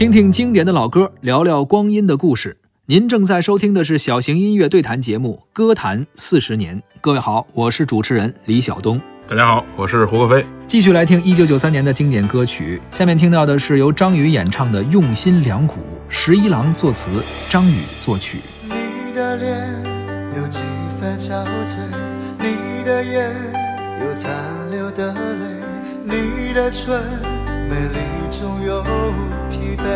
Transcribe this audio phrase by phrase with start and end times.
[0.00, 2.56] 听听经典的老歌，聊聊光阴的故事。
[2.86, 6.78] 您正在收听的是小型音乐对谈节目《歌坛四十年》。
[7.02, 8.98] 各位好，我是主持人李晓东。
[9.28, 10.46] 大家好，我是胡可飞。
[10.66, 17.10] 继续来听一九九三年的经典歌曲，下面听到的是由张宇演唱的《用心良苦》，十一郎作词，
[17.50, 18.38] 张宇作曲。
[18.62, 19.82] 你的脸
[20.34, 20.60] 有几
[20.98, 21.76] 分憔悴，
[22.38, 23.30] 你的眼
[24.00, 24.32] 有残
[24.70, 25.60] 留的泪，
[26.04, 26.98] 你的唇
[27.68, 28.82] 美丽中有
[29.80, 29.88] 疲惫。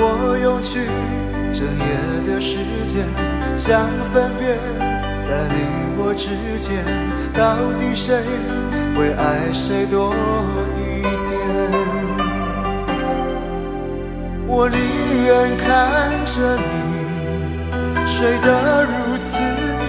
[0.00, 0.86] 我用去
[1.52, 1.82] 整夜
[2.26, 3.04] 的时间，
[3.56, 4.58] 想分辨
[5.20, 5.56] 在你
[5.96, 6.84] 我之间，
[7.34, 8.22] 到底谁
[8.96, 10.14] 会爱谁多
[10.76, 11.38] 一点。
[14.46, 14.78] 我宁
[15.26, 16.66] 愿看着你
[18.06, 19.38] 睡得如此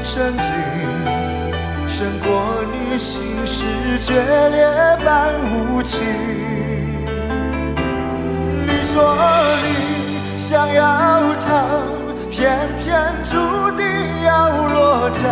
[0.02, 0.47] 沉静，
[1.88, 2.59] 胜过
[2.99, 3.63] 心事
[3.98, 4.13] 决
[4.49, 4.67] 裂
[5.05, 5.34] 般
[5.71, 6.03] 无情。
[8.67, 9.16] 你说
[9.63, 11.47] 你想要逃，
[12.30, 13.86] 偏偏注定
[14.25, 15.23] 要落脚。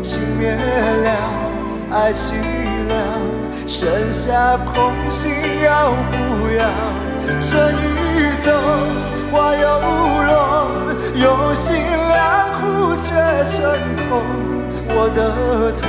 [0.00, 0.50] 情灭
[1.04, 1.10] 了，
[1.90, 2.32] 爱熄
[2.88, 2.92] 了，
[3.66, 5.30] 剩下空心
[5.62, 6.14] 要不
[6.56, 6.64] 要？
[7.38, 7.74] 春
[8.14, 8.50] 已走，
[9.30, 9.68] 花又
[10.24, 10.32] 落，
[11.16, 11.76] 用心
[12.08, 13.12] 良苦却
[13.44, 13.60] 成
[14.08, 14.22] 空。
[14.96, 15.88] 我的痛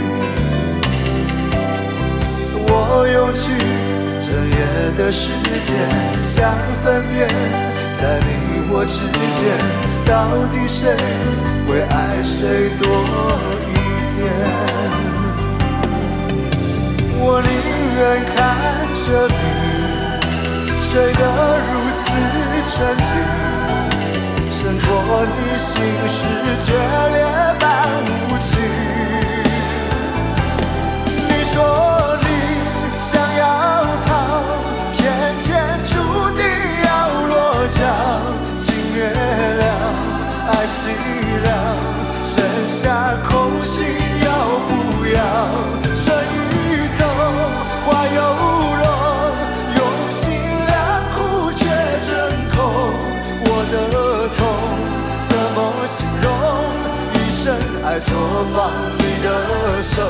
[5.01, 5.31] 的时
[5.63, 5.73] 间，
[6.21, 7.27] 想分辨
[7.99, 8.29] 在你
[8.69, 9.01] 我之
[9.33, 9.41] 间，
[10.05, 10.13] 到
[10.53, 10.93] 底谁
[11.65, 12.85] 会爱谁多
[13.67, 13.73] 一
[14.15, 14.19] 点。
[17.17, 17.49] 我宁
[17.97, 18.37] 愿看
[18.93, 19.35] 着你
[20.77, 21.21] 睡得
[21.65, 22.03] 如此
[22.69, 22.73] 沉
[23.09, 23.09] 静，
[24.51, 24.87] 胜过
[25.25, 25.67] 你心
[26.05, 26.15] 事
[26.63, 26.69] 决
[58.01, 60.01] 错放你的手。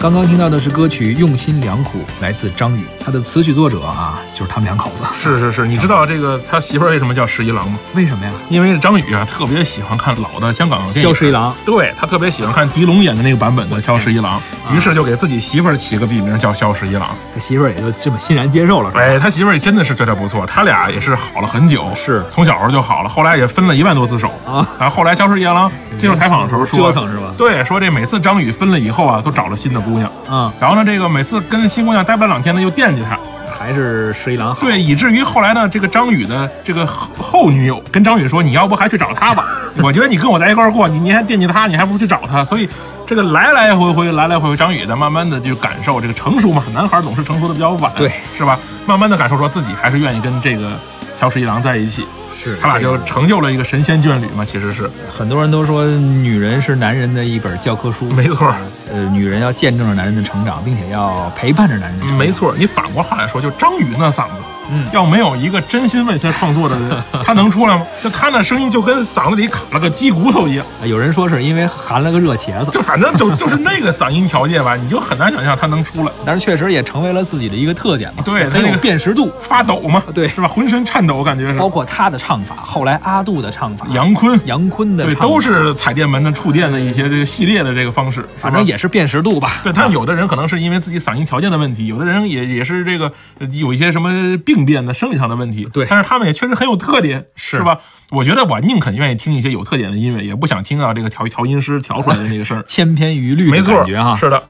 [0.00, 5.04] 刚刚听到的是歌曲《用心良苦》，来自张宇，他的词曲作者啊，就是他们两口子。
[5.18, 7.78] 是是是，你知道这个他媳妇儿为什么叫十一郎吗？
[7.94, 8.30] 为什么呀？
[8.50, 14.38] 因为张宇啊特别喜欢看老的香港电影，萧十一郎，对他特别喜欢看狄龙演的那个版本的萧十一郎，
[14.74, 17.08] 于是就给自己媳妇儿起个笔名叫萧十一郎。
[17.32, 18.92] 他媳妇儿也就这么欣然接受了。
[18.94, 24.68] 哎，他媳妇儿真的是对他不错，他俩也是好了很久，是从小时候就好了，后来也分了一万多次手啊。
[24.78, 33.18] 然后后来萧十一郎接受采访的时候说，折腾是吧对，说这每次张宇分了以后啊，都找了新的姑娘，嗯，然后呢，这个每次跟新姑娘待不了两天呢，又惦记她。
[33.58, 34.60] 还是十一郎好。
[34.60, 39.44] 对，以至于后来呢，这个张宇的这个后后女友跟张宇说：“你要不还去找他吧？
[39.82, 42.68] 我觉得你跟我在一块儿过，你你还惦记他，你还不如去找他。”所以
[43.04, 48.56] 这个来来回回，来来回回，张宇在慢慢的就感受这个成熟嘛，男孩总是成熟的比较晚，对，是吧？
[48.86, 50.78] 慢慢的感受说自己还是愿意跟这个
[51.18, 52.06] 乔十一郎在一起，
[52.38, 58.54] 是他俩就成就了一个神仙眷侣嘛，其实是很多人都说女人是男人的一本教科书， 没错。
[58.92, 62.06] 呃，女人要见证着男人的成长，并且要陪伴着男人。
[62.14, 64.34] 没错，你反过话来说，就张宇那嗓子，
[64.70, 67.86] 嗯要没有一个真心为他创作的人， 他能出来吗？
[68.02, 76.12] 就他那声音就跟嗓子里卡了个鸡骨头一样，啊有人说是因为含了个热茄子，就反正就就是那个嗓音条件吧，你就很难想象他能出来。
[76.24, 79.30] 但是确实也成为了自己的一个特点嘛，对他那个辨识度。
[79.40, 80.48] 发抖嘛，对是吧？
[80.48, 81.68] 浑身颤抖，感觉是包。
[81.68, 89.60] 括他的唱法，后来阿杜的唱法，杨坤，杨坤的对，都是彩电门的触电的一些这个系列的这个方式，反正也是辨识度吧。
[89.62, 95.68] 对，但有的人可能是因为自己嗓音条件的问题，有的人也也是这个呃有一些什么病变的生理上的问题。
[95.72, 97.80] 对但是他们也确实很有特点，是是吧？
[98.10, 102.62] 我觉得我宁肯愿意听一些有特点的音乐，也不想听到这个调调音师调出来的那个声儿。
[102.68, 104.16] 千篇一律的没错感觉哈。
[104.16, 104.42] 是的。